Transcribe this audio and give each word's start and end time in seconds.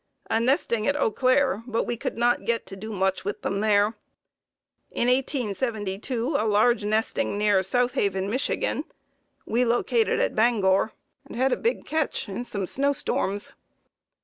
A 0.31 0.39
nesting 0.39 0.87
at 0.87 0.95
Eau 0.95 1.11
Claire, 1.11 1.61
but 1.67 1.83
we 1.83 1.95
could 1.95 2.17
not 2.17 2.43
get 2.45 2.65
to 2.65 2.75
do 2.75 2.91
much 2.91 3.23
with 3.23 3.43
them 3.43 3.59
there. 3.59 3.95
In 4.89 5.07
1872 5.07 6.37
a 6.39 6.43
large 6.47 6.83
nesting 6.83 7.37
near 7.37 7.61
South 7.61 7.93
Haven, 7.93 8.27
Mich. 8.27 8.49
We 9.45 9.63
located 9.63 10.19
at 10.19 10.33
Bangor 10.33 10.93
and 11.25 11.35
had 11.35 11.53
a 11.53 11.55
big 11.55 11.85
catch 11.85 12.27
in 12.27 12.43
some 12.45 12.61
big 12.63 12.69
snowstorms. 12.69 13.51